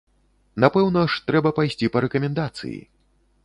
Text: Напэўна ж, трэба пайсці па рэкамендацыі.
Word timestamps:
Напэўна 0.65 1.03
ж, 1.15 1.21
трэба 1.29 1.53
пайсці 1.59 1.93
па 1.97 2.05
рэкамендацыі. 2.09 2.77